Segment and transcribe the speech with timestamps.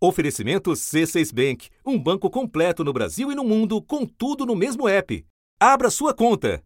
[0.00, 4.88] Oferecimento C6 Bank, um banco completo no Brasil e no mundo, com tudo no mesmo
[4.88, 5.24] app.
[5.60, 6.62] Abra sua conta.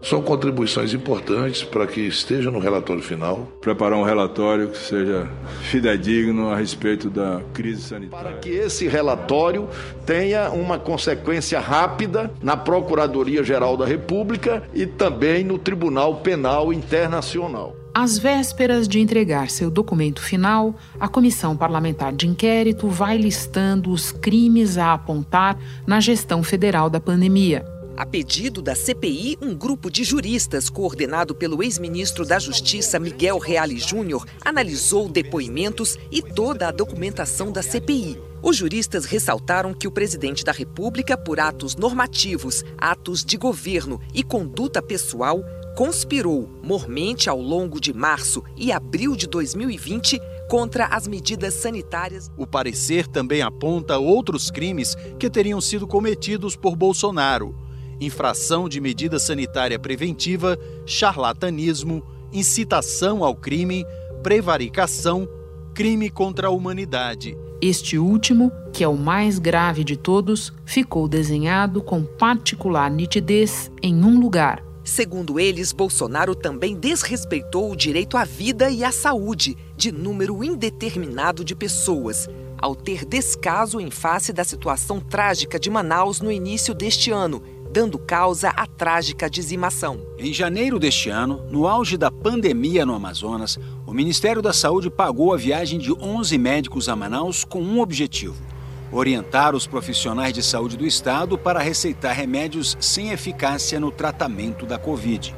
[0.00, 3.46] São contribuições importantes para que esteja no relatório final.
[3.60, 5.28] Preparar um relatório que seja
[5.64, 8.30] fidedigno a respeito da crise sanitária.
[8.30, 9.68] Para que esse relatório
[10.06, 17.76] tenha uma consequência rápida na Procuradoria-Geral da República e também no Tribunal Penal Internacional.
[18.00, 24.12] Às vésperas de entregar seu documento final, a Comissão Parlamentar de Inquérito vai listando os
[24.12, 27.66] crimes a apontar na gestão federal da pandemia.
[27.96, 33.76] A pedido da CPI, um grupo de juristas, coordenado pelo ex-ministro da Justiça Miguel Reale
[33.80, 38.16] Júnior, analisou depoimentos e toda a documentação da CPI.
[38.40, 44.22] Os juristas ressaltaram que o presidente da República, por atos normativos, atos de governo e
[44.22, 45.42] conduta pessoal,
[45.78, 52.32] conspirou mormente ao longo de março e abril de 2020 contra as medidas sanitárias.
[52.36, 57.54] O parecer também aponta outros crimes que teriam sido cometidos por Bolsonaro:
[58.00, 62.02] infração de medida sanitária preventiva, charlatanismo,
[62.32, 63.86] incitação ao crime,
[64.20, 65.28] prevaricação,
[65.72, 67.38] crime contra a humanidade.
[67.62, 73.94] Este último, que é o mais grave de todos, ficou desenhado com particular nitidez em
[74.04, 79.92] um lugar Segundo eles, Bolsonaro também desrespeitou o direito à vida e à saúde de
[79.92, 86.32] número indeterminado de pessoas, ao ter descaso em face da situação trágica de Manaus no
[86.32, 90.00] início deste ano, dando causa à trágica dizimação.
[90.18, 95.34] Em janeiro deste ano, no auge da pandemia no Amazonas, o Ministério da Saúde pagou
[95.34, 98.57] a viagem de 11 médicos a Manaus com um objetivo
[98.92, 104.78] orientar os profissionais de saúde do estado para receitar remédios sem eficácia no tratamento da
[104.78, 105.34] Covid.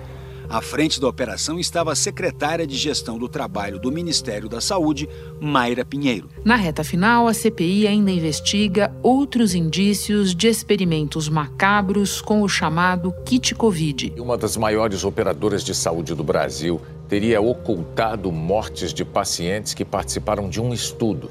[0.51, 5.09] À frente da operação estava a secretária de Gestão do Trabalho do Ministério da Saúde,
[5.41, 6.29] Mayra Pinheiro.
[6.45, 13.15] Na reta final, a CPI ainda investiga outros indícios de experimentos macabros com o chamado
[13.25, 14.13] kit Covid.
[14.19, 20.49] Uma das maiores operadoras de saúde do Brasil teria ocultado mortes de pacientes que participaram
[20.49, 21.31] de um estudo.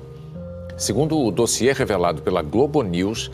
[0.80, 3.30] Segundo o dossiê revelado pela Globo News,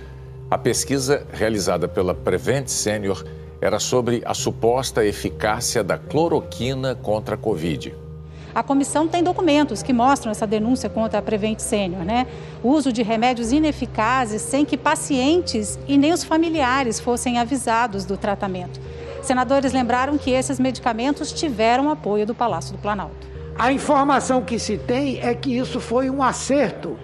[0.50, 3.24] a pesquisa realizada pela Prevent Senior
[3.62, 7.96] era sobre a suposta eficácia da cloroquina contra a Covid.
[8.54, 12.26] A comissão tem documentos que mostram essa denúncia contra a Prevent Senior, né?
[12.64, 18.18] O uso de remédios ineficazes sem que pacientes e nem os familiares fossem avisados do
[18.18, 18.82] tratamento.
[19.22, 23.28] Senadores lembraram que esses medicamentos tiveram apoio do Palácio do Planalto.
[23.56, 26.98] A informação que se tem é que isso foi um acerto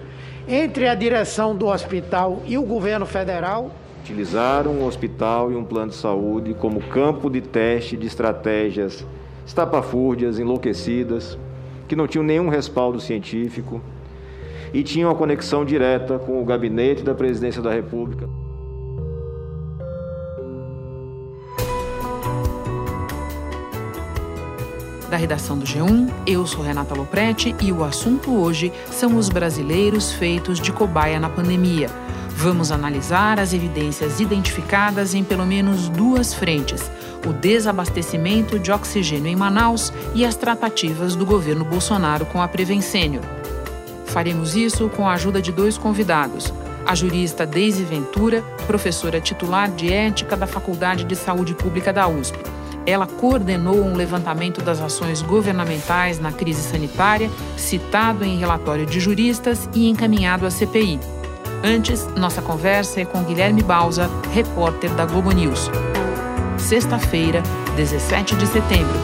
[0.48, 3.72] entre a direção do hospital e o governo federal.
[4.02, 9.06] Utilizaram um hospital e um plano de saúde como campo de teste de estratégias
[9.46, 11.38] estapafúrdias, enlouquecidas,
[11.88, 13.82] que não tinham nenhum respaldo científico
[14.74, 18.30] e tinham a conexão direta com o gabinete da presidência da República.
[25.12, 26.10] Da redação do G1.
[26.26, 31.30] Eu sou Renata Loprete e o assunto hoje são os brasileiros feitos de cobaia na
[31.30, 31.90] pandemia.
[32.30, 36.90] Vamos analisar as evidências identificadas em pelo menos duas frentes:
[37.28, 43.20] o desabastecimento de oxigênio em Manaus e as tratativas do governo Bolsonaro com a Prevencênio.
[44.06, 46.54] Faremos isso com a ajuda de dois convidados.
[46.86, 52.51] A jurista Deise Ventura, professora titular de ética da Faculdade de Saúde Pública da USP
[52.86, 59.70] ela coordenou um levantamento das ações governamentais na crise sanitária, citado em relatório de juristas
[59.74, 61.00] e encaminhado à CPI.
[61.64, 65.70] Antes, nossa conversa é com Guilherme Bausa, repórter da Globo News.
[66.58, 67.44] Sexta-feira,
[67.76, 69.00] 17 de setembro.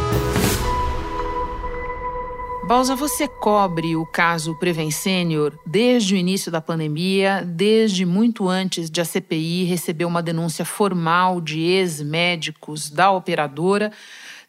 [2.68, 8.90] Balsa, você cobre o caso Preven Senior desde o início da pandemia, desde muito antes
[8.90, 13.90] de a CPI receber uma denúncia formal de ex-médicos da operadora,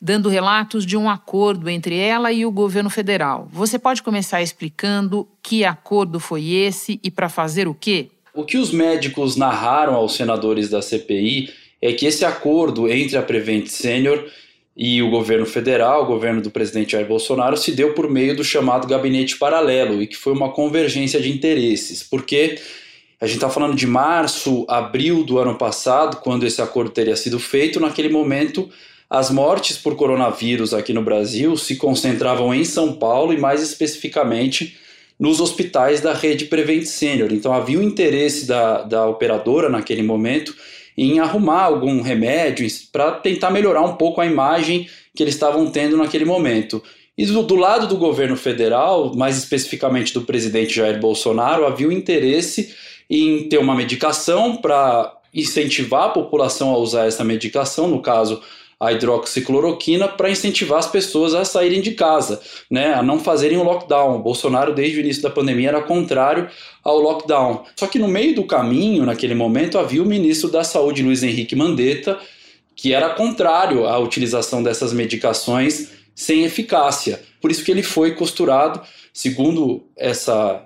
[0.03, 3.49] dando relatos de um acordo entre ela e o governo federal.
[3.53, 8.09] Você pode começar explicando que acordo foi esse e para fazer o quê?
[8.35, 11.51] O que os médicos narraram aos senadores da CPI
[11.81, 14.27] é que esse acordo entre a Prevent Senior
[14.79, 18.45] e o governo federal, o governo do presidente Jair Bolsonaro, se deu por meio do
[18.45, 22.61] chamado gabinete paralelo e que foi uma convergência de interesses, porque
[23.21, 27.41] a gente está falando de março, abril do ano passado, quando esse acordo teria sido
[27.41, 27.81] feito.
[27.81, 28.71] Naquele momento,
[29.11, 34.79] as mortes por coronavírus aqui no Brasil se concentravam em São Paulo e, mais especificamente,
[35.19, 37.33] nos hospitais da rede Prevent Senior.
[37.33, 40.55] Então, havia um interesse da, da operadora naquele momento
[40.99, 45.97] em arrumar algum remédio para tentar melhorar um pouco a imagem que eles estavam tendo
[45.97, 46.83] naquele momento.
[47.17, 51.93] E do, do, lado do governo federal, mais especificamente do presidente Jair Bolsonaro, havia o
[51.93, 52.75] interesse
[53.09, 58.43] em ter uma medicação para incentivar a população a usar essa medicação, no caso
[58.81, 62.41] a hidroxicloroquina, para incentivar as pessoas a saírem de casa,
[62.71, 64.17] né, a não fazerem o lockdown.
[64.17, 66.49] O Bolsonaro, desde o início da pandemia, era contrário
[66.85, 67.65] ao lockdown.
[67.75, 71.57] Só que no meio do caminho, naquele momento, havia o ministro da Saúde, Luiz Henrique
[71.57, 72.19] Mandetta,
[72.77, 77.21] que era contrário à utilização dessas medicações sem eficácia.
[77.41, 78.81] Por isso que ele foi costurado,
[79.13, 80.65] segundo essa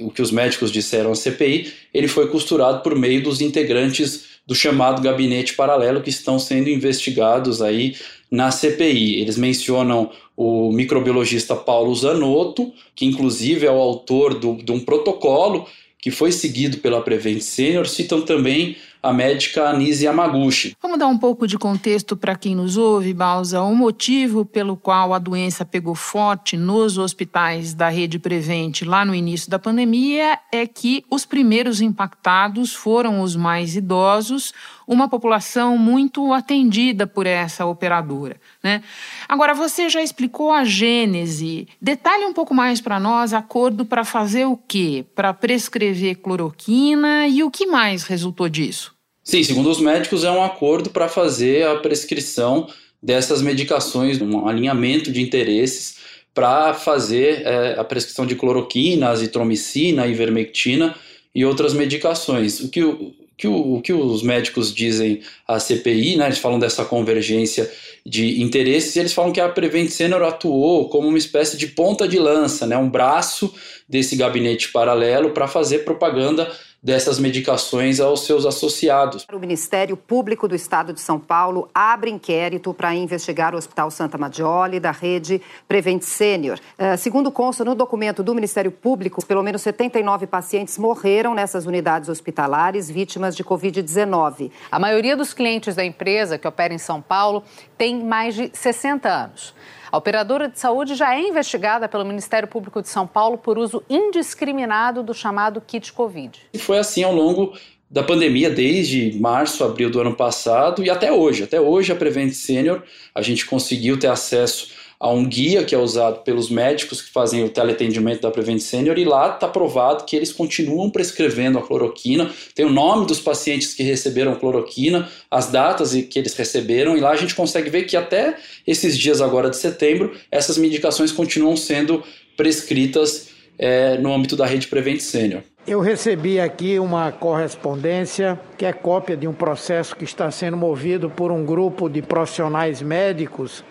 [0.00, 4.54] o que os médicos disseram à CPI, ele foi costurado por meio dos integrantes do
[4.54, 7.96] chamado gabinete paralelo que estão sendo investigados aí
[8.30, 9.20] na CPI.
[9.20, 15.66] Eles mencionam o microbiologista Paulo Zanotto, que inclusive é o autor do, de um protocolo
[15.98, 18.76] que foi seguido pela Prevent Senior, citam também
[19.06, 20.76] a médica Anise Yamaguchi.
[20.82, 23.62] Vamos dar um pouco de contexto para quem nos ouve, Balsa.
[23.62, 29.14] O motivo pelo qual a doença pegou forte nos hospitais da rede Prevent lá no
[29.14, 34.52] início da pandemia é que os primeiros impactados foram os mais idosos,
[34.88, 38.40] uma população muito atendida por essa operadora.
[38.62, 38.82] Né?
[39.28, 41.68] Agora, você já explicou a gênese.
[41.80, 45.04] Detalhe um pouco mais para nós acordo para fazer o quê?
[45.14, 48.95] Para prescrever cloroquina e o que mais resultou disso?
[49.26, 52.68] Sim, segundo os médicos, é um acordo para fazer a prescrição
[53.02, 55.96] dessas medicações, um alinhamento de interesses
[56.32, 60.94] para fazer é, a prescrição de cloroquina, azitromicina, ivermectina
[61.34, 62.60] e outras medicações.
[62.60, 66.60] O que, o, que, o, o que os médicos dizem à CPI, né, eles falam
[66.60, 67.68] dessa convergência
[68.06, 72.06] de interesses e eles falam que a Prevent Senior atuou como uma espécie de ponta
[72.06, 73.52] de lança, né, um braço
[73.88, 76.48] desse gabinete paralelo para fazer propaganda
[76.86, 79.26] dessas medicações aos seus associados.
[79.32, 84.16] O Ministério Público do Estado de São Paulo abre inquérito para investigar o Hospital Santa
[84.16, 86.60] Maggiore da rede Prevent Senior.
[86.78, 92.08] Uh, segundo consta no documento do Ministério Público, pelo menos 79 pacientes morreram nessas unidades
[92.08, 94.52] hospitalares vítimas de Covid-19.
[94.70, 97.42] A maioria dos clientes da empresa que opera em São Paulo
[97.76, 99.52] tem mais de 60 anos.
[99.96, 103.82] A operadora de saúde já é investigada pelo Ministério Público de São Paulo por uso
[103.88, 106.38] indiscriminado do chamado kit Covid.
[106.52, 107.56] E foi assim ao longo
[107.90, 111.44] da pandemia, desde março, abril do ano passado e até hoje.
[111.44, 112.82] Até hoje, a Prevent Senior,
[113.14, 117.44] a gente conseguiu ter acesso a um guia que é usado pelos médicos que fazem
[117.44, 122.30] o teleatendimento da Prevent Senior e lá está provado que eles continuam prescrevendo a cloroquina,
[122.54, 127.10] tem o nome dos pacientes que receberam cloroquina, as datas que eles receberam e lá
[127.10, 132.02] a gente consegue ver que até esses dias agora de setembro essas medicações continuam sendo
[132.36, 133.28] prescritas
[133.58, 135.42] é, no âmbito da rede Prevent Senior.
[135.66, 141.10] Eu recebi aqui uma correspondência que é cópia de um processo que está sendo movido
[141.10, 143.64] por um grupo de profissionais médicos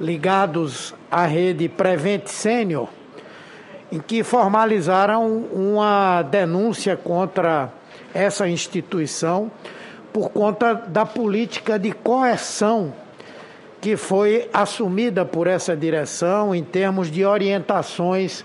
[0.00, 2.88] ligados à rede Prevent Senior,
[3.90, 7.72] em que formalizaram uma denúncia contra
[8.14, 9.50] essa instituição
[10.12, 12.92] por conta da política de coerção
[13.80, 18.44] que foi assumida por essa direção em termos de orientações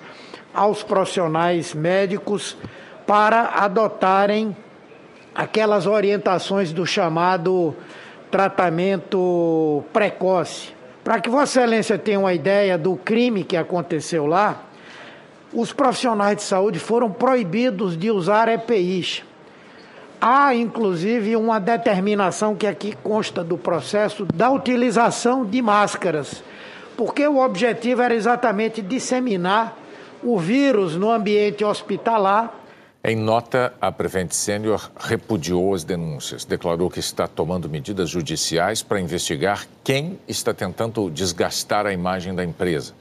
[0.51, 2.57] aos profissionais médicos
[3.05, 4.57] para adotarem
[5.35, 7.75] aquelas orientações do chamado
[8.31, 10.76] tratamento precoce.
[11.07, 14.63] Para que Vossa Excelência tenha uma ideia do crime que aconteceu lá,
[15.53, 19.23] os profissionais de saúde foram proibidos de usar EPIs.
[20.19, 26.43] Há, inclusive, uma determinação que aqui consta do processo da utilização de máscaras,
[26.97, 29.77] porque o objetivo era exatamente disseminar
[30.21, 32.53] o vírus no ambiente hospitalar
[33.07, 38.99] em nota, a Prevent Senior repudiou as denúncias, declarou que está tomando medidas judiciais para
[38.99, 42.93] investigar quem está tentando desgastar a imagem da empresa,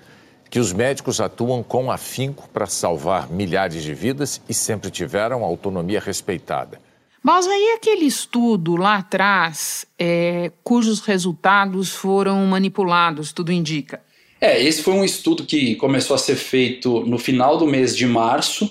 [0.49, 5.99] que os médicos atuam com afinco para salvar milhares de vidas e sempre tiveram autonomia
[5.99, 6.81] respeitada.
[7.21, 14.01] Mas aí aquele estudo lá atrás, é, cujos resultados foram manipulados, tudo indica.
[14.41, 18.07] É, esse foi um estudo que começou a ser feito no final do mês de
[18.07, 18.71] março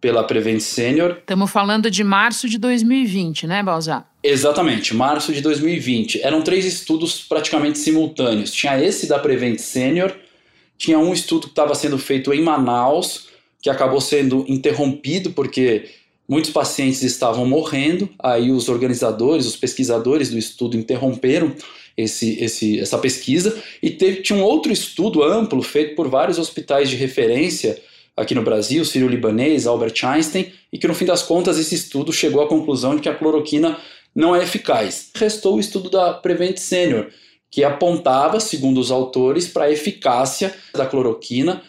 [0.00, 1.16] pela Prevent Senior.
[1.18, 4.10] Estamos falando de março de 2020, né, Balzar?
[4.22, 6.22] Exatamente, março de 2020.
[6.22, 8.50] Eram três estudos praticamente simultâneos.
[8.52, 10.14] Tinha esse da Prevent Senior,
[10.78, 13.28] tinha um estudo que estava sendo feito em Manaus,
[13.62, 15.90] que acabou sendo interrompido porque
[16.26, 18.08] muitos pacientes estavam morrendo.
[18.18, 21.54] Aí os organizadores, os pesquisadores do estudo interromperam
[21.96, 23.62] esse, esse, essa pesquisa.
[23.82, 27.78] E teve, tinha um outro estudo amplo feito por vários hospitais de referência
[28.20, 32.42] aqui no Brasil, sírio-libanês, Albert Einstein, e que no fim das contas esse estudo chegou
[32.42, 33.78] à conclusão de que a cloroquina
[34.14, 35.10] não é eficaz.
[35.14, 37.08] Restou o estudo da Prevent Senior,
[37.50, 41.62] que apontava, segundo os autores, para a eficácia da cloroquina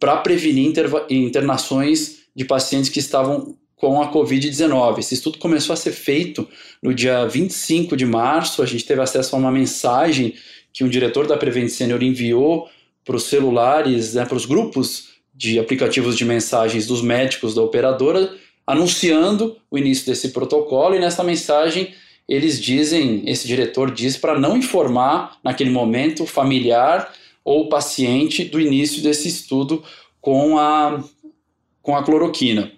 [0.00, 0.72] para prevenir
[1.10, 4.98] internações de pacientes que estavam com a Covid-19.
[4.98, 6.48] Esse estudo começou a ser feito
[6.82, 8.62] no dia 25 de março.
[8.62, 10.34] A gente teve acesso a uma mensagem
[10.72, 12.68] que um diretor da Prevent Senior enviou
[13.04, 18.34] para os celulares, né, para os grupos de aplicativos de mensagens dos médicos da operadora,
[18.66, 20.96] anunciando o início desse protocolo.
[20.96, 21.94] E nessa mensagem
[22.28, 27.14] eles dizem, esse diretor diz para não informar naquele momento o familiar
[27.44, 29.82] ou paciente do início desse estudo
[30.20, 31.02] com a,
[31.80, 32.72] com a cloroquina.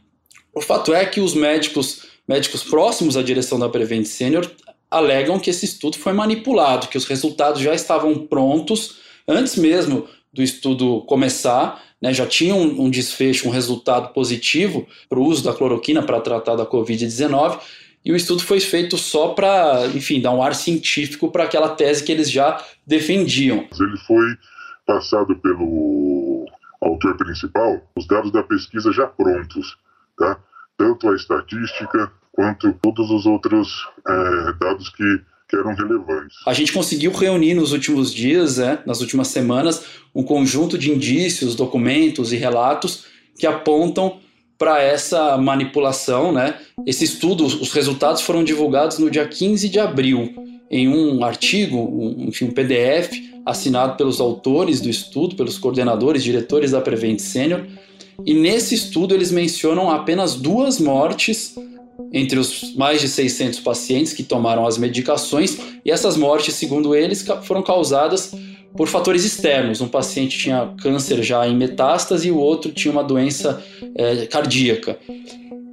[0.55, 4.49] O fato é que os médicos, médicos próximos à direção da Prevent Senior
[4.91, 10.43] alegam que esse estudo foi manipulado, que os resultados já estavam prontos antes mesmo do
[10.43, 15.53] estudo começar, né, já tinha um, um desfecho, um resultado positivo para o uso da
[15.53, 17.61] cloroquina para tratar da Covid-19,
[18.05, 22.03] e o estudo foi feito só para, enfim, dar um ar científico para aquela tese
[22.03, 23.69] que eles já defendiam.
[23.79, 24.37] Ele foi
[24.87, 26.47] passado pelo
[26.81, 29.77] autor principal os dados da pesquisa já prontos
[30.21, 30.39] tá?
[30.77, 36.37] Tanto a estatística quanto todos os outros é, dados que, que eram relevantes.
[36.47, 39.83] A gente conseguiu reunir nos últimos dias, né, nas últimas semanas,
[40.15, 43.05] um conjunto de indícios, documentos e relatos
[43.37, 44.19] que apontam
[44.57, 46.55] para essa manipulação, né?
[46.87, 50.35] Esse estudo, os resultados foram divulgados no dia 15 de abril
[50.71, 53.11] em um artigo, um, enfim, um PDF
[53.45, 57.65] assinado pelos autores do estudo, pelos coordenadores, diretores da Prevent Senior,
[58.25, 61.55] e nesse estudo eles mencionam apenas duas mortes
[62.13, 67.25] entre os mais de 600 pacientes que tomaram as medicações, e essas mortes, segundo eles,
[67.43, 68.33] foram causadas
[68.77, 69.81] por fatores externos.
[69.81, 73.63] Um paciente tinha câncer já em metástase e o outro tinha uma doença
[73.95, 74.99] é, cardíaca.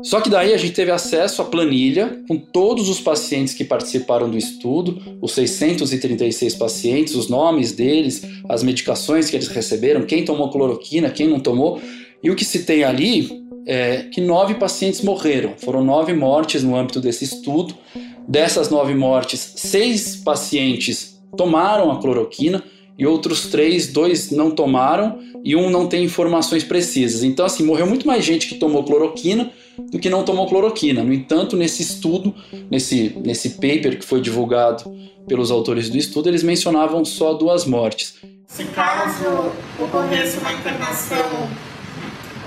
[0.04, 4.30] Só que daí a gente teve acesso à planilha com todos os pacientes que participaram
[4.30, 10.52] do estudo, os 636 pacientes, os nomes deles, as medicações que eles receberam, quem tomou
[10.52, 11.82] cloroquina, quem não tomou.
[12.22, 15.54] E o que se tem ali é que nove pacientes morreram.
[15.58, 17.76] Foram nove mortes no âmbito desse estudo.
[18.28, 22.64] Dessas nove mortes, seis pacientes tomaram a cloroquina
[22.98, 27.24] e outros três, dois não tomaram e um não tem informações precisas.
[27.24, 29.52] Então, assim, morreu muito mais gente que tomou cloroquina
[29.92, 31.04] do que não tomou cloroquina.
[31.04, 32.34] No entanto, nesse estudo,
[32.70, 34.84] nesse, nesse paper que foi divulgado
[35.28, 38.16] pelos autores do estudo, eles mencionavam só duas mortes.
[38.48, 41.48] Se caso ocorresse uma internação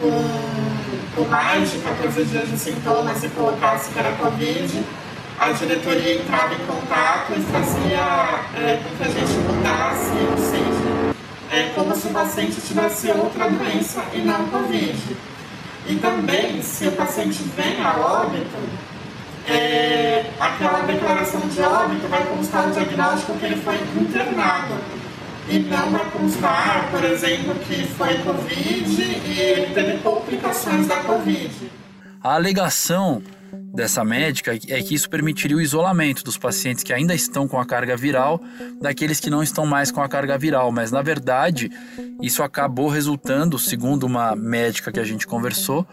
[0.00, 0.69] com,
[1.14, 4.84] com mais de 14 dias de sintomas e colocasse que era Covid,
[5.38, 11.14] a diretoria entrava em contato e fazia é, com que a gente mudasse, ou seja,
[11.50, 15.16] é como se o paciente tivesse outra doença e não Covid.
[15.88, 18.56] E também, se o paciente vem a óbito,
[19.48, 24.74] é, aquela declaração de óbito vai constar o diagnóstico que ele foi internado
[25.48, 31.70] e não vai constar, por exemplo, que foi Covid e ele teve complicações da Covid.
[32.22, 33.22] A alegação
[33.72, 37.64] dessa médica é que isso permitiria o isolamento dos pacientes que ainda estão com a
[37.64, 38.40] carga viral
[38.80, 41.70] daqueles que não estão mais com a carga viral, mas na verdade
[42.20, 45.86] isso acabou resultando, segundo uma médica que a gente conversou,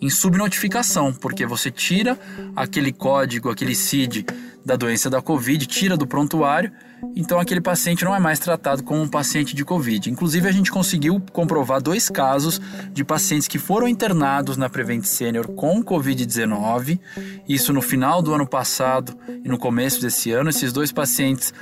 [0.00, 2.18] em subnotificação, porque você tira
[2.56, 4.24] aquele código, aquele CID
[4.64, 6.72] da doença da Covid, tira do prontuário,
[7.14, 10.10] então aquele paciente não é mais tratado como um paciente de Covid.
[10.10, 12.60] Inclusive, a gente conseguiu comprovar dois casos
[12.92, 16.98] de pacientes que foram internados na Prevent Senior com Covid-19,
[17.46, 20.48] isso no final do ano passado e no começo desse ano.
[20.48, 21.52] Esses dois pacientes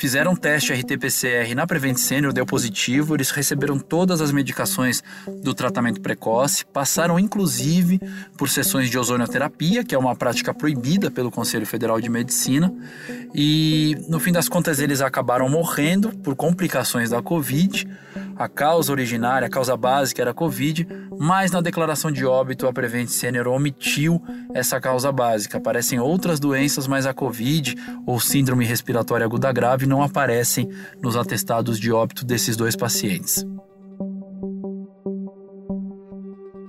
[0.00, 5.04] fizeram teste RT-PCR na Prevent Senior, deu positivo, eles receberam todas as medicações
[5.42, 8.00] do tratamento precoce, passaram inclusive
[8.34, 12.72] por sessões de ozonioterapia, que é uma prática proibida pelo Conselho Federal de Medicina,
[13.34, 17.86] e no fim das contas eles acabaram morrendo por complicações da Covid.
[18.40, 22.72] A causa originária, a causa básica era a Covid, mas na declaração de óbito a
[22.72, 24.18] Prevent Senior omitiu
[24.54, 25.58] essa causa básica.
[25.58, 27.74] Aparecem outras doenças, mas a Covid
[28.06, 30.66] ou síndrome respiratória aguda grave não aparecem
[31.02, 33.44] nos atestados de óbito desses dois pacientes.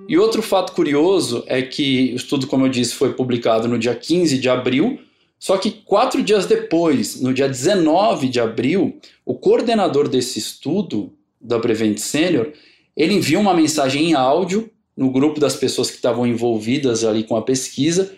[0.10, 3.96] E outro fato curioso é que o estudo, como eu disse, foi publicado no dia
[3.96, 5.00] 15 de abril,
[5.40, 11.60] só que quatro dias depois, no dia 19 de abril, o coordenador desse estudo, da
[11.60, 12.52] Prevent Senior,
[12.96, 17.36] ele envia uma mensagem em áudio no grupo das pessoas que estavam envolvidas ali com
[17.36, 18.14] a pesquisa,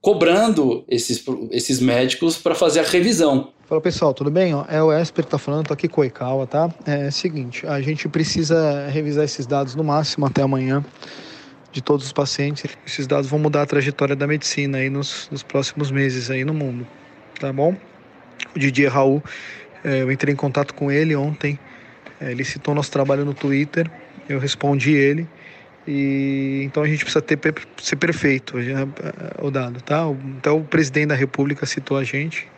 [0.00, 3.52] cobrando esses, esses médicos para fazer a revisão.
[3.66, 4.52] Fala pessoal, tudo bem?
[4.68, 6.70] É o Esper que tá falando, tô aqui com o Ikawa, tá?
[6.86, 10.84] É o seguinte, a gente precisa revisar esses dados no máximo até amanhã
[11.72, 12.64] de todos os pacientes.
[12.86, 16.52] Esses dados vão mudar a trajetória da medicina aí nos, nos próximos meses aí no
[16.52, 16.86] mundo,
[17.40, 17.74] tá bom?
[18.54, 19.22] O Didier Raul
[19.84, 21.58] É, eu entrei em contato com ele ontem, é,
[22.30, 23.90] ele citou nosso trabalho no Twitter,
[24.28, 25.26] eu respondi ele.
[25.86, 27.38] E então a gente precisa ter,
[27.82, 28.54] ser perfeito,
[29.42, 30.04] o dado, tá?
[30.38, 32.48] Então o presidente da República citou a gente.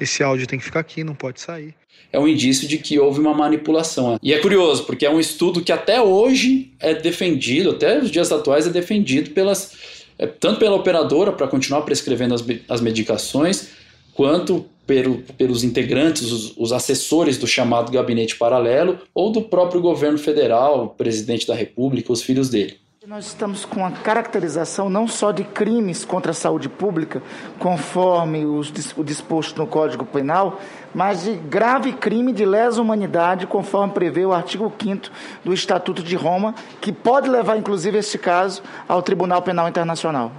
[0.00, 1.74] Esse áudio tem que ficar aqui, não pode sair.
[2.10, 4.18] É um indício de que houve uma manipulação.
[4.22, 8.32] E é curioso, porque é um estudo que até hoje é defendido, até os dias
[8.32, 13.68] atuais é defendido pelas é, tanto pela operadora para continuar prescrevendo as, as medicações,
[14.14, 20.18] quanto pelo, pelos integrantes, os, os, assessores do chamado gabinete paralelo, ou do próprio governo
[20.18, 22.82] federal, o presidente da República, os filhos dele.
[23.04, 27.20] Nós estamos com a caracterização não só de crimes contra a saúde pública,
[27.58, 30.60] conforme os, o disposto no Código Penal,
[30.94, 35.10] mas de grave crime de lesa humanidade, conforme prevê o artigo 5
[35.44, 40.30] do Estatuto de Roma, que pode levar, inclusive, este caso ao Tribunal Penal Internacional.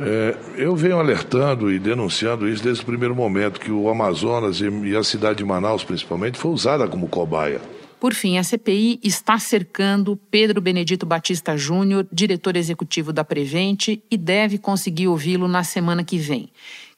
[0.00, 4.96] É, eu venho alertando e denunciando isso desde o primeiro momento, que o Amazonas e
[4.96, 7.60] a cidade de Manaus, principalmente, foi usada como cobaia.
[8.00, 14.16] Por fim, a CPI está cercando Pedro Benedito Batista Júnior, diretor executivo da Prevente, e
[14.16, 16.50] deve conseguir ouvi-lo na semana que vem.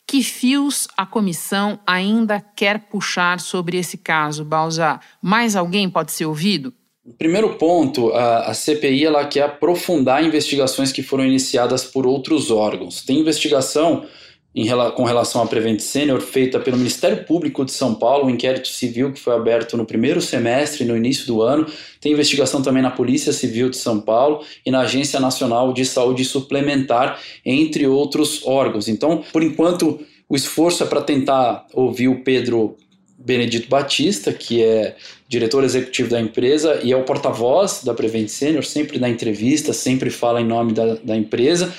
[0.07, 5.01] Que fios a comissão ainda quer puxar sobre esse caso, Balzar?
[5.21, 6.73] Mais alguém pode ser ouvido?
[7.19, 13.03] Primeiro ponto, a, a CPI ela quer aprofundar investigações que foram iniciadas por outros órgãos.
[13.03, 14.07] Tem investigação
[14.55, 18.69] em, com relação à Prevent Senior feita pelo Ministério Público de São Paulo, um inquérito
[18.69, 21.67] civil que foi aberto no primeiro semestre, no início do ano.
[22.01, 26.25] Tem investigação também na Polícia Civil de São Paulo e na Agência Nacional de Saúde
[26.25, 28.89] Suplementar, entre outros órgãos.
[28.89, 32.77] Então, por enquanto, o esforço é para tentar ouvir o Pedro
[33.19, 34.97] Benedito Batista, que é
[35.35, 40.09] diretor executivo da empresa e é o porta-voz da Prevent Senior, sempre na entrevista, sempre
[40.09, 41.75] fala em nome da, da empresa.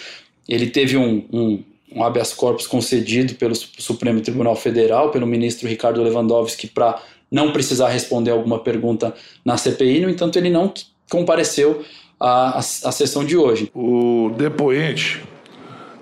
[0.47, 1.63] Ele teve um, um,
[1.95, 7.87] um habeas corpus concedido pelo Supremo Tribunal Federal, pelo ministro Ricardo Lewandowski, para não precisar
[7.87, 10.73] responder alguma pergunta na CPI, no entanto, ele não
[11.09, 11.83] compareceu
[12.19, 13.71] à, à, à sessão de hoje.
[13.73, 15.23] O depoente,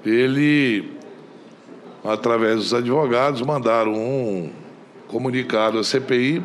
[0.04, 0.90] ele,
[2.04, 4.50] através dos advogados, mandaram um
[5.08, 6.42] comunicado à CPI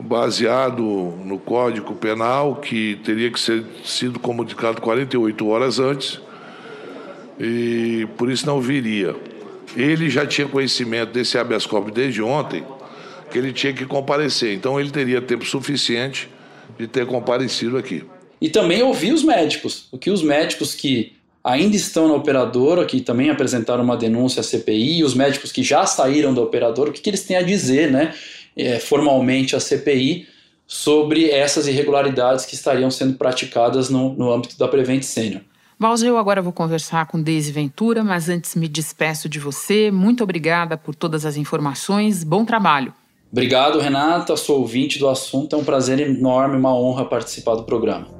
[0.00, 0.82] baseado
[1.24, 6.20] no Código Penal, que teria que ser sido comunicado 48 horas antes,
[7.38, 9.14] e por isso não viria.
[9.76, 12.64] Ele já tinha conhecimento desse habeas corpus desde ontem,
[13.30, 16.28] que ele tinha que comparecer, então ele teria tempo suficiente
[16.78, 18.04] de ter comparecido aqui.
[18.40, 23.00] E também ouvir os médicos, o que os médicos que ainda estão na operadora, que
[23.00, 27.00] também apresentaram uma denúncia à CPI, os médicos que já saíram da operadora, o que,
[27.00, 28.14] que eles têm a dizer, né?
[28.58, 30.26] É, formalmente a CPI
[30.66, 35.40] sobre essas irregularidades que estariam sendo praticadas no, no âmbito da Prevent Senior.
[35.78, 39.90] Valza, eu agora vou conversar com Deise Ventura, mas antes me despeço de você.
[39.92, 42.24] Muito obrigada por todas as informações.
[42.24, 42.92] Bom trabalho.
[43.30, 44.36] Obrigado, Renata.
[44.36, 45.54] Sou ouvinte do assunto.
[45.54, 48.17] É um prazer enorme, uma honra participar do programa.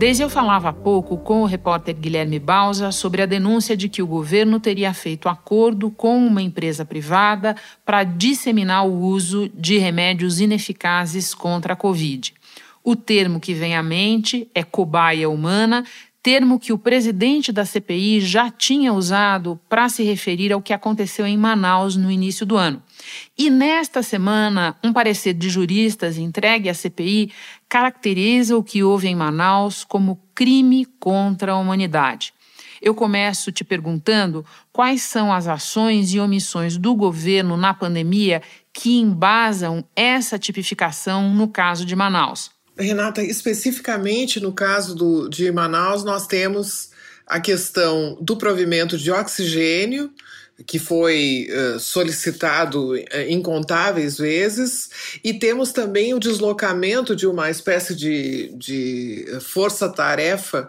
[0.00, 4.00] Desde eu falava há pouco com o repórter Guilherme Bausa sobre a denúncia de que
[4.00, 10.40] o governo teria feito acordo com uma empresa privada para disseminar o uso de remédios
[10.40, 12.32] ineficazes contra a Covid.
[12.82, 15.84] O termo que vem à mente é cobaia humana,
[16.22, 21.26] termo que o presidente da CPI já tinha usado para se referir ao que aconteceu
[21.26, 22.82] em Manaus no início do ano.
[23.36, 27.32] E nesta semana, um parecer de juristas entregue à CPI
[27.68, 32.32] caracteriza o que houve em Manaus como crime contra a humanidade.
[32.80, 38.98] Eu começo te perguntando quais são as ações e omissões do governo na pandemia que
[38.98, 42.50] embasam essa tipificação no caso de Manaus.
[42.78, 46.90] Renata, especificamente no caso do, de Manaus, nós temos
[47.26, 50.10] a questão do provimento de oxigênio,
[50.66, 54.90] que foi uh, solicitado uh, incontáveis vezes,
[55.24, 60.66] e temos também o deslocamento de uma espécie de, de força-tarefa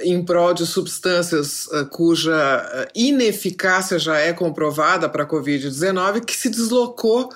[0.00, 6.48] em prol de substâncias uh, cuja ineficácia já é comprovada para a Covid-19, que se
[6.48, 7.30] deslocou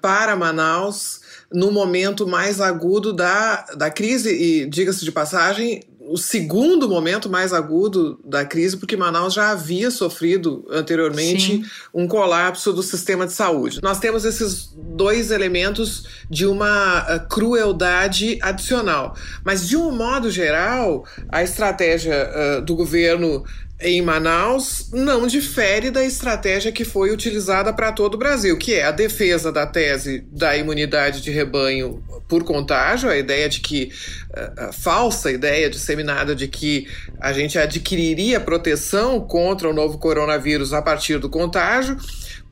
[0.00, 6.88] para Manaus no momento mais agudo da, da crise, e diga-se de passagem, o segundo
[6.88, 11.64] momento mais agudo da crise, porque Manaus já havia sofrido anteriormente Sim.
[11.94, 13.80] um colapso do sistema de saúde.
[13.82, 19.16] Nós temos esses dois elementos de uma uh, crueldade adicional.
[19.44, 23.44] Mas, de um modo geral, a estratégia uh, do governo
[23.82, 28.84] em Manaus não difere da estratégia que foi utilizada para todo o Brasil, que é
[28.84, 33.90] a defesa da tese da imunidade de rebanho por contágio, a ideia de que
[34.32, 36.86] a, a falsa ideia disseminada de que
[37.20, 41.96] a gente adquiriria proteção contra o novo coronavírus a partir do contágio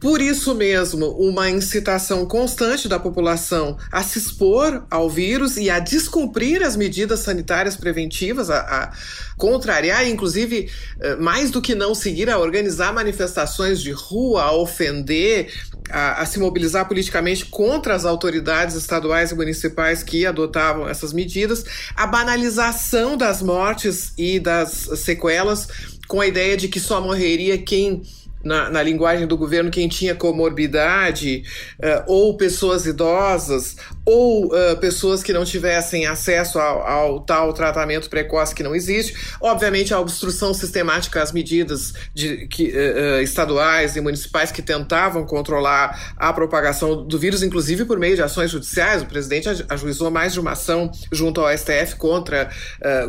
[0.01, 5.79] por isso mesmo, uma incitação constante da população a se expor ao vírus e a
[5.79, 8.93] descumprir as medidas sanitárias preventivas, a, a
[9.37, 15.53] contrariar, inclusive, eh, mais do que não seguir, a organizar manifestações de rua, a ofender,
[15.91, 21.63] a, a, se mobilizar politicamente contra as autoridades estaduais e municipais que adotavam essas medidas,
[21.95, 25.69] a banalização das mortes e das sequelas,
[26.09, 28.03] com a ideia de que só morreria quem
[28.43, 31.45] na, na, linguagem do governo, quem tinha comorbidade,
[31.79, 38.09] uh, ou pessoas idosas, ou uh, pessoas que não tivessem acesso ao, ao, tal tratamento
[38.09, 39.15] precoce que não existe.
[39.41, 46.15] Obviamente, a obstrução sistemática às medidas de, que, uh, estaduais e municipais que tentavam controlar
[46.17, 49.03] a propagação do vírus, inclusive por meio de ações judiciais.
[49.03, 52.51] O presidente ajuizou mais de uma ação junto ao STF contra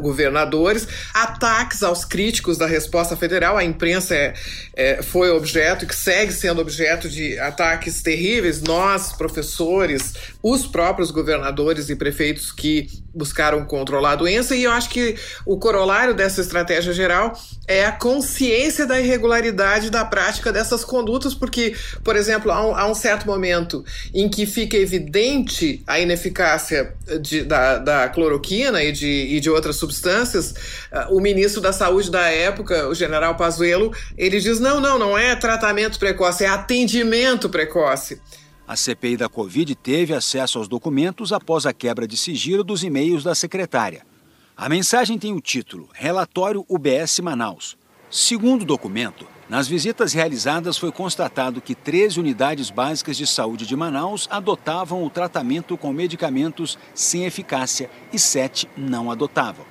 [0.01, 0.87] governadores.
[1.13, 3.57] Ataques aos críticos da resposta federal.
[3.57, 4.33] A imprensa é,
[4.75, 8.62] é, foi objeto e que segue sendo objeto de ataques terríveis.
[8.62, 14.89] Nós, professores, os próprios governadores e prefeitos que buscaram controlar a doença, e eu acho
[14.89, 21.34] que o corolário dessa estratégia geral é a consciência da irregularidade da prática dessas condutas,
[21.34, 26.93] porque, por exemplo, há um, há um certo momento em que fica evidente a ineficácia
[27.21, 30.52] de, da, da, cloroquina e de, e de outras substâncias,
[30.91, 35.17] uh, o ministro da Saúde da época, o general Pazuello, ele diz, não, não, não
[35.17, 38.21] é tratamento precoce, é atendimento precoce.
[38.71, 43.21] A CPI da Covid teve acesso aos documentos após a quebra de sigilo dos e-mails
[43.21, 44.05] da secretária.
[44.55, 47.77] A mensagem tem o título Relatório UBS Manaus.
[48.10, 53.75] Segundo o documento, nas visitas realizadas foi constatado que 13 unidades básicas de saúde de
[53.75, 59.70] Manaus adotavam o tratamento com medicamentos sem eficácia e 7 não adotavam.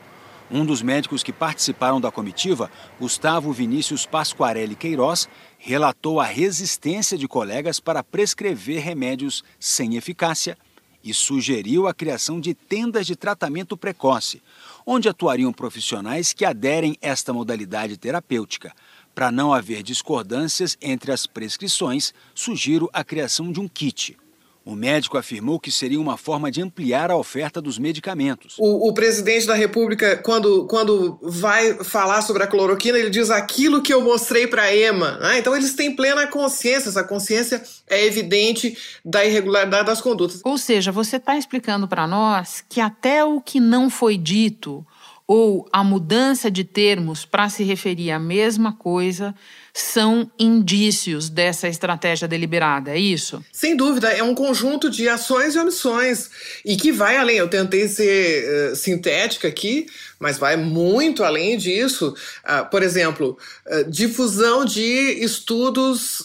[0.53, 7.29] Um dos médicos que participaram da comitiva, Gustavo Vinícius Pasquarelli Queiroz, relatou a resistência de
[7.29, 10.59] colegas para prescrever remédios sem eficácia
[11.05, 14.43] e sugeriu a criação de tendas de tratamento precoce,
[14.85, 18.73] onde atuariam profissionais que aderem esta modalidade terapêutica.
[19.15, 24.17] Para não haver discordâncias entre as prescrições, sugiro a criação de um kit.
[24.65, 28.57] O médico afirmou que seria uma forma de ampliar a oferta dos medicamentos.
[28.59, 33.83] O, o, presidente da República, quando, quando vai falar sobre a cloroquina, ele diz aquilo
[33.83, 35.19] que eu mostrei para a EMA.
[35.19, 35.39] Né?
[35.39, 40.41] Então, eles têm plena consciência, essa consciência é evidente da irregularidade das condutas.
[40.45, 44.87] Ou seja, você está explicando para nós que até o que não foi dito
[45.27, 49.33] ou a mudança de termos para se referir à mesma coisa
[49.81, 53.43] são indícios dessa estratégia deliberada, é isso?
[53.53, 56.31] Sem dúvida, é um conjunto de ações e omissões
[56.65, 57.37] e que vai além.
[57.37, 59.87] Eu tentei ser uh, sintética aqui,
[60.19, 62.15] mas vai muito além disso.
[62.45, 64.83] Uh, por exemplo, uh, difusão de
[65.23, 66.25] estudos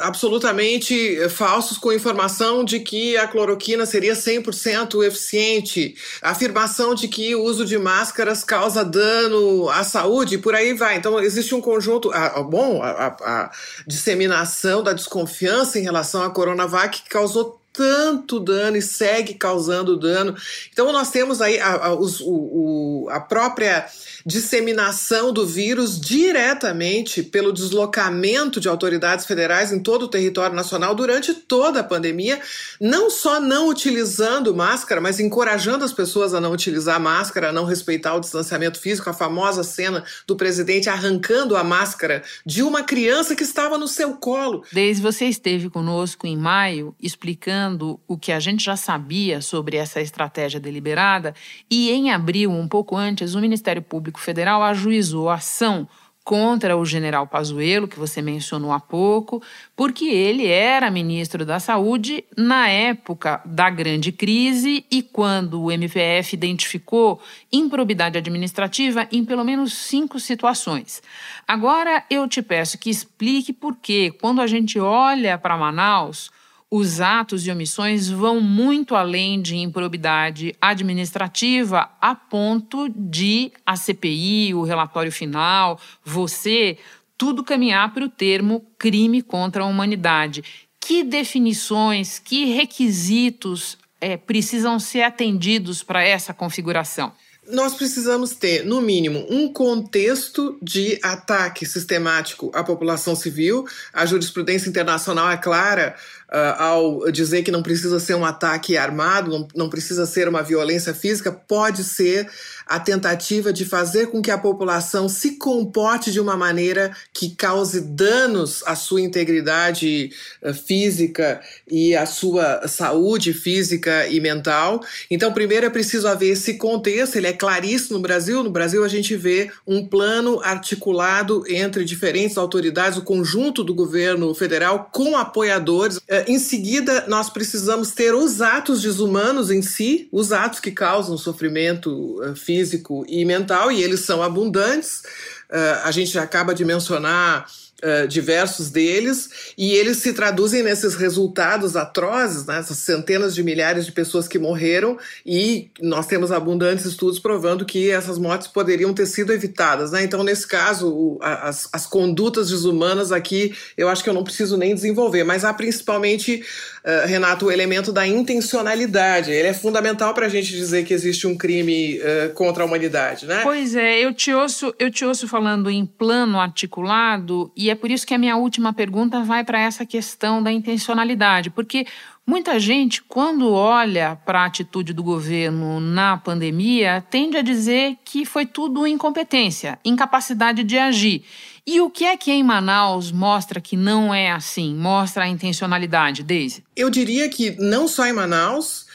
[0.00, 7.42] absolutamente falsos com informação de que a cloroquina seria 100% eficiente, afirmação de que o
[7.42, 10.96] uso de máscaras causa dano à saúde, por aí vai.
[10.96, 12.10] Então, existe um conjunto.
[12.48, 13.50] bom, a, a
[13.86, 20.36] disseminação da desconfiança em relação à Coronavac que causou tanto dano e segue causando dano.
[20.72, 23.84] Então, nós temos aí a, a, os, o, o, a própria
[24.24, 31.34] disseminação do vírus diretamente pelo deslocamento de autoridades federais em todo o território nacional durante
[31.34, 32.40] toda a pandemia,
[32.80, 37.64] não só não utilizando máscara, mas encorajando as pessoas a não utilizar máscara, a não
[37.64, 43.36] respeitar o distanciamento físico, a famosa cena do presidente arrancando a máscara de uma criança
[43.36, 44.64] que estava no seu colo.
[44.72, 50.00] Desde você esteve conosco em maio explicando o que a gente já sabia sobre essa
[50.00, 51.34] estratégia deliberada
[51.70, 55.88] e em abril, um pouco antes, o Ministério Público Público Federal ajuizou a ação
[56.22, 59.42] contra o general Pazuello, que você mencionou há pouco,
[59.76, 66.34] porque ele era ministro da Saúde na época da grande crise e quando o MPF
[66.34, 67.20] identificou
[67.52, 71.02] improbidade administrativa em pelo menos cinco situações.
[71.46, 76.30] Agora eu te peço que explique por que, quando a gente olha para Manaus,
[76.76, 84.54] os atos e omissões vão muito além de improbidade administrativa, a ponto de a CPI,
[84.54, 86.76] o relatório final, você,
[87.16, 90.42] tudo caminhar para o termo crime contra a humanidade.
[90.80, 97.12] Que definições, que requisitos é, precisam ser atendidos para essa configuração?
[97.50, 103.66] nós precisamos ter, no mínimo, um contexto de ataque sistemático à população civil.
[103.92, 105.94] A jurisprudência internacional é clara
[106.32, 110.42] uh, ao dizer que não precisa ser um ataque armado, não, não precisa ser uma
[110.42, 112.28] violência física, pode ser
[112.66, 117.80] a tentativa de fazer com que a população se comporte de uma maneira que cause
[117.80, 120.10] danos à sua integridade
[120.42, 124.80] uh, física e à sua saúde física e mental.
[125.10, 128.42] Então, primeiro é preciso haver esse contexto, ele é claríssimo no Brasil.
[128.42, 134.34] No Brasil, a gente vê um plano articulado entre diferentes autoridades, o conjunto do governo
[134.34, 136.00] federal com apoiadores.
[136.14, 141.18] Uh, em seguida, nós precisamos ter os atos desumanos em si, os atos que causam
[141.18, 141.90] sofrimento
[142.22, 145.02] uh, físico e mental, e eles são abundantes.
[145.50, 147.46] Uh, a gente acaba de mencionar
[147.82, 153.84] Uh, diversos deles, e eles se traduzem nesses resultados atrozes, né, essas centenas de milhares
[153.84, 159.04] de pessoas que morreram, e nós temos abundantes estudos provando que essas mortes poderiam ter
[159.04, 159.90] sido evitadas.
[159.90, 160.02] Né?
[160.02, 164.56] Então, nesse caso, o, as, as condutas desumanas aqui, eu acho que eu não preciso
[164.56, 166.42] nem desenvolver, mas há principalmente
[166.84, 169.30] uh, Renato, o elemento da intencionalidade.
[169.30, 173.26] Ele é fundamental para a gente dizer que existe um crime uh, contra a humanidade,
[173.26, 173.40] né?
[173.42, 177.90] Pois é, eu te, ouço, eu te ouço falando em plano articulado, e é por
[177.90, 181.86] isso que a minha última pergunta vai para essa questão da intencionalidade, porque
[182.26, 188.24] Muita gente, quando olha para a atitude do governo na pandemia, tende a dizer que
[188.24, 191.22] foi tudo incompetência, incapacidade de agir.
[191.66, 194.74] E o que é que em Manaus mostra que não é assim?
[194.74, 196.64] Mostra a intencionalidade, Deise?
[196.74, 198.86] Eu diria que não só em Manaus,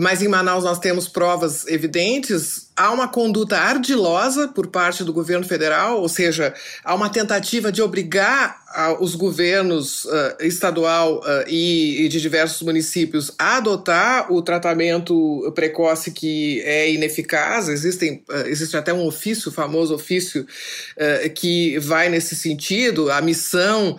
[0.00, 5.44] mas em Manaus nós temos provas evidentes há uma conduta ardilosa por parte do governo
[5.46, 6.54] federal, ou seja,
[6.84, 8.62] há uma tentativa de obrigar
[9.00, 16.10] os governos uh, estadual uh, e, e, de diversos municípios a adotar o tratamento precoce
[16.10, 17.68] que é ineficaz.
[17.68, 20.46] Existem, uh, existe até um ofício, o famoso ofício,
[21.34, 23.10] que vai nesse sentido.
[23.10, 23.96] A missão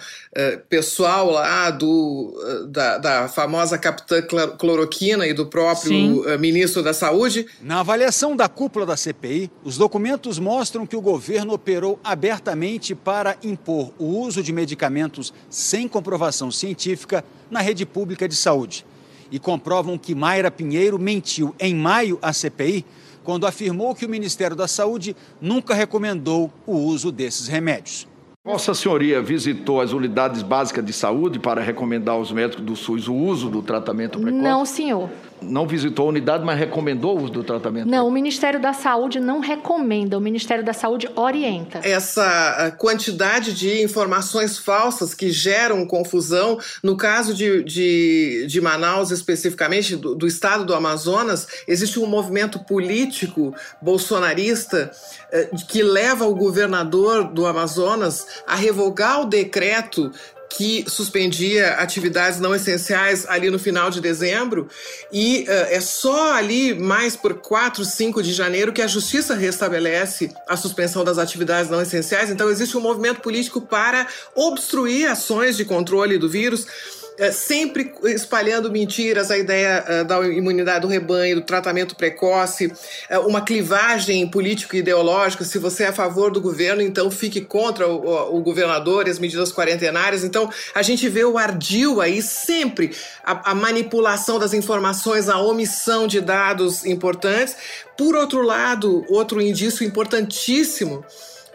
[0.69, 2.33] pessoal lá do,
[2.69, 4.21] da, da famosa capitã
[4.57, 7.45] cloroquina e do próprio ministro da Saúde.
[7.61, 13.35] Na avaliação da cúpula da CPI, os documentos mostram que o governo operou abertamente para
[13.43, 18.85] impor o uso de medicamentos sem comprovação científica na rede pública de saúde.
[19.29, 22.85] E comprovam que Mayra Pinheiro mentiu em maio à CPI
[23.21, 28.07] quando afirmou que o Ministério da Saúde nunca recomendou o uso desses remédios.
[28.45, 33.13] Vossa Senhoria visitou as unidades básicas de saúde para recomendar aos médicos do SUS o
[33.13, 34.41] uso do tratamento precoce?
[34.41, 35.09] Não, senhor
[35.43, 37.87] não visitou a unidade, mas recomendou o uso do tratamento?
[37.87, 41.79] Não, o Ministério da Saúde não recomenda, o Ministério da Saúde orienta.
[41.83, 49.95] Essa quantidade de informações falsas que geram confusão, no caso de, de, de Manaus especificamente,
[49.95, 54.91] do, do estado do Amazonas, existe um movimento político bolsonarista
[55.31, 60.11] eh, que leva o governador do Amazonas a revogar o decreto
[60.55, 64.69] que suspendia atividades não essenciais ali no final de dezembro,
[65.11, 70.31] e uh, é só ali mais por 4, 5 de janeiro que a justiça restabelece
[70.47, 72.29] a suspensão das atividades não essenciais.
[72.29, 76.67] Então, existe um movimento político para obstruir ações de controle do vírus.
[77.17, 82.71] É, sempre espalhando mentiras, a ideia é, da imunidade do rebanho, do tratamento precoce,
[83.07, 85.43] é, uma clivagem político-ideológica.
[85.43, 89.53] Se você é a favor do governo, então fique contra o, governador e as medidas
[89.53, 90.23] quarentenárias.
[90.23, 96.19] Então, a gente vê o ardil aí sempre, a manipulação das informações, a omissão de
[96.19, 97.55] dados importantes.
[97.97, 101.05] Por outro lado, outro indício importantíssimo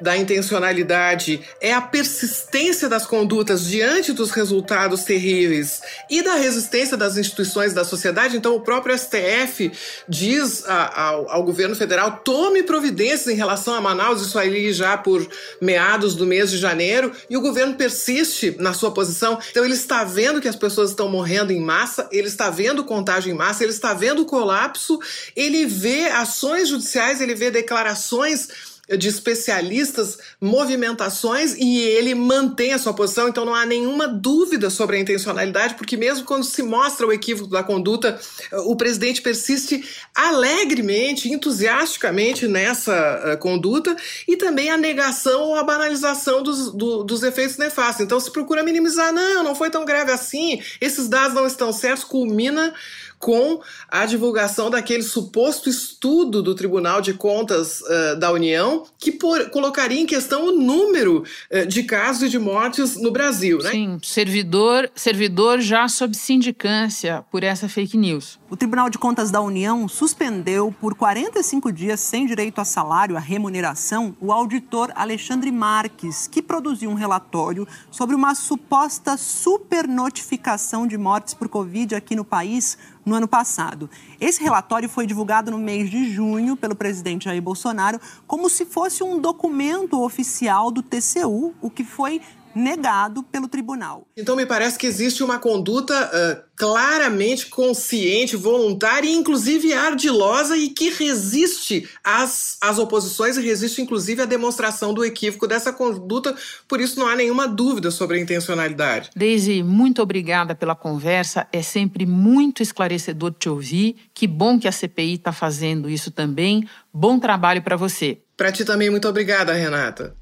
[0.00, 7.16] da intencionalidade é a persistência das condutas diante dos resultados terríveis e da resistência das
[7.16, 8.36] instituições da sociedade.
[8.36, 9.72] Então, o próprio STF
[10.08, 14.96] diz a, ao, ao, governo federal: tome providências em relação a Manaus, isso aí já
[14.96, 15.26] por
[15.60, 19.38] meados do mês de janeiro, e o governo persiste na sua posição.
[19.50, 23.32] Então, ele está vendo que as pessoas estão morrendo em massa, ele está vendo contágio
[23.32, 24.98] em massa, ele está vendo colapso,
[25.34, 28.48] ele vê ações judiciais, ele vê declarações
[28.96, 34.96] de especialistas, movimentações e ele mantém a sua posição, então não há nenhuma dúvida sobre
[34.96, 38.18] a intencionalidade, porque mesmo quando se mostra o equívoco da conduta,
[38.64, 43.94] o presidente persiste alegremente, entusiasticamente nessa uh, conduta
[44.26, 48.04] e também a negação ou a banalização dos, do, dos efeitos nefastos.
[48.04, 52.04] Então se procura minimizar, não, não foi tão grave assim, esses dados não estão certos,
[52.04, 52.74] culmina
[53.18, 59.50] com a divulgação daquele suposto estudo do Tribunal de Contas uh, da União que por,
[59.50, 63.58] colocaria em questão o número uh, de casos e de mortes no Brasil.
[63.58, 63.70] Né?
[63.70, 68.38] Sim, servidor, servidor já sob sindicância por essa fake news.
[68.50, 73.20] O Tribunal de Contas da União suspendeu por 45 dias sem direito a salário, a
[73.20, 81.34] remuneração, o auditor Alexandre Marques, que produziu um relatório sobre uma suposta supernotificação de mortes
[81.34, 82.78] por Covid aqui no país
[83.08, 83.90] no ano passado.
[84.20, 89.02] Esse relatório foi divulgado no mês de junho pelo presidente Jair Bolsonaro como se fosse
[89.02, 92.20] um documento oficial do TCU, o que foi
[92.54, 94.06] negado pelo tribunal.
[94.16, 100.68] Então, me parece que existe uma conduta uh, claramente consciente, voluntária e, inclusive, ardilosa e
[100.68, 106.34] que resiste às, às oposições e resiste, inclusive, à demonstração do equívoco dessa conduta.
[106.66, 109.10] Por isso, não há nenhuma dúvida sobre a intencionalidade.
[109.14, 111.46] Deise, muito obrigada pela conversa.
[111.52, 113.96] É sempre muito esclarecedor te ouvir.
[114.12, 116.68] Que bom que a CPI está fazendo isso também.
[116.92, 118.18] Bom trabalho para você.
[118.36, 120.14] Para ti também, muito obrigada, Renata.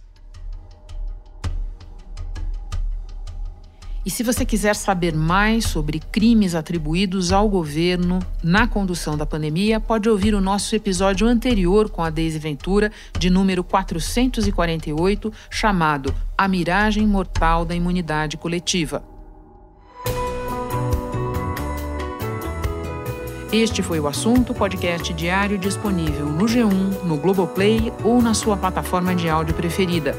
[4.07, 9.81] E se você quiser saber mais sobre crimes atribuídos ao governo na condução da pandemia,
[9.81, 16.47] pode ouvir o nosso episódio anterior com a Deise Ventura, de número 448, chamado A
[16.47, 19.03] Miragem Mortal da Imunidade Coletiva.
[23.53, 29.17] Este foi o assunto, podcast diário disponível no G1, no Globoplay ou na sua plataforma
[29.17, 30.15] de áudio preferida.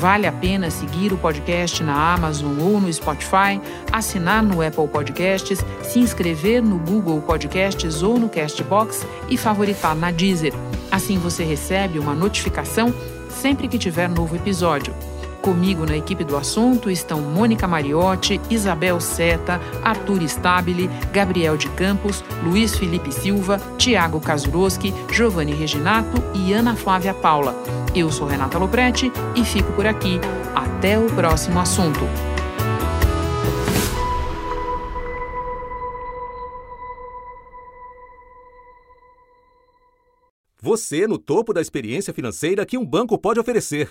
[0.00, 3.60] Vale a pena seguir o podcast na Amazon ou no Spotify,
[3.92, 10.10] assinar no Apple Podcasts, se inscrever no Google Podcasts ou no Castbox e favoritar na
[10.10, 10.54] Deezer.
[10.90, 12.94] Assim você recebe uma notificação
[13.28, 14.94] sempre que tiver novo episódio.
[15.42, 22.22] Comigo na equipe do assunto estão Mônica Mariotti, Isabel Seta, Arthur Stabile, Gabriel de Campos,
[22.44, 27.54] Luiz Felipe Silva, Tiago Kazuroski, Giovanni Reginato e Ana Flávia Paula.
[27.94, 30.20] Eu sou Renata Loprete e fico por aqui.
[30.54, 32.00] Até o próximo assunto.
[40.62, 43.90] Você no topo da experiência financeira que um banco pode oferecer.